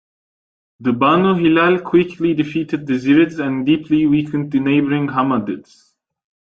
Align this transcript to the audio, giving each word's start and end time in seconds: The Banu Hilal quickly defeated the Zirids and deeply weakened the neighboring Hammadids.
The 0.79 0.93
Banu 0.93 1.35
Hilal 1.35 1.81
quickly 1.81 2.33
defeated 2.33 2.87
the 2.87 2.93
Zirids 2.93 3.37
and 3.37 3.67
deeply 3.67 4.07
weakened 4.07 4.51
the 4.51 4.59
neighboring 4.59 5.09
Hammadids. 5.09 5.91